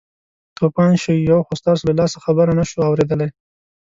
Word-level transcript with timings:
توپان 0.57 0.91
شئ 1.01 1.17
یو 1.29 1.39
خو 1.47 1.53
ستاسو 1.61 1.83
له 1.89 1.93
لاسه 1.99 2.17
خبره 2.25 2.51
نه 2.59 2.63
شوو 2.69 2.87
اورېدلی. 2.89 3.27